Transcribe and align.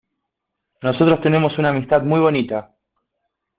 nosotros 0.81 1.21
tenemos 1.21 1.59
una 1.59 1.69
amistad 1.69 2.01
muy 2.01 2.19
bonita 2.19 2.73